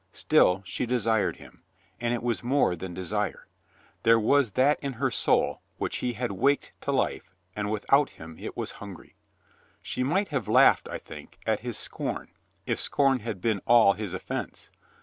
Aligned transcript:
Still 0.13 0.63
she 0.65 0.87
desired 0.87 1.35
him, 1.35 1.61
and 1.99 2.11
it 2.11 2.23
was 2.23 2.41
more 2.41 2.75
than 2.75 2.95
desire. 2.95 3.45
There 4.01 4.19
was 4.19 4.53
that 4.53 4.79
in 4.79 4.93
her 4.93 5.11
soul 5.11 5.61
which 5.77 5.97
he 5.97 6.13
had 6.13 6.31
waked 6.31 6.73
to 6.81 6.91
life 6.91 7.35
and 7.55 7.69
without 7.69 8.09
him 8.09 8.35
it 8.39 8.57
was 8.57 8.71
hungry. 8.81 9.13
She 9.83 10.01
might 10.03 10.29
have 10.29 10.47
laughed, 10.47 10.89
I 10.89 10.97
think, 10.97 11.37
at 11.45 11.59
his 11.59 11.77
scorn, 11.77 12.29
if 12.65 12.79
scorn 12.79 13.19
had 13.19 13.41
been 13.41 13.61
all 13.67 13.93
his 13.93 14.15
offense. 14.15 14.71